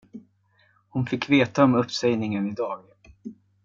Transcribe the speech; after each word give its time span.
Hon 0.89 1.05
fick 1.05 1.29
veta 1.29 1.63
om 1.63 1.75
uppsägningen 1.75 2.47
i 2.49 2.51
dag. 2.53 2.83